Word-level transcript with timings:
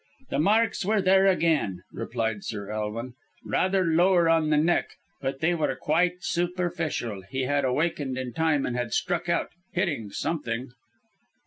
"The 0.31 0.39
marks 0.39 0.83
were 0.83 0.99
there 0.99 1.27
again," 1.27 1.83
replied 1.91 2.43
Sir 2.43 2.71
Elwin; 2.71 3.13
"rather 3.45 3.85
lower 3.85 4.27
on 4.27 4.49
the 4.49 4.57
neck. 4.57 4.95
But 5.21 5.41
they 5.41 5.53
were 5.53 5.75
quite 5.75 6.23
superficial. 6.23 7.21
He 7.29 7.43
had 7.43 7.63
awakened 7.63 8.17
in 8.17 8.33
time 8.33 8.65
and 8.65 8.75
had 8.75 8.93
struck 8.95 9.29
out 9.29 9.51
hitting 9.73 10.09
something." 10.09 10.71